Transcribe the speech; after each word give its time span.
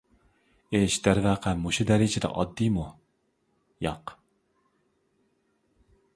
ئىش 0.77 0.95
دەرۋەقە 1.07 1.53
مۇشۇ 1.65 1.85
دەرىجىدە 1.91 2.31
ئاددىيمۇ؟ 2.31 2.87
ياق! 3.89 4.17